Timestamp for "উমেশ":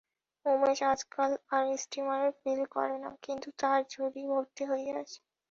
0.45-0.79